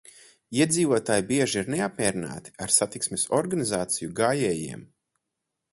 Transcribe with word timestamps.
Iedzīvotāji 0.63 1.25
bieži 1.31 1.59
ir 1.61 1.69
neapmierināti 1.73 2.55
ar 2.67 2.75
satiksmes 2.77 3.27
organizāciju 3.41 4.15
gājējiem. 4.23 4.85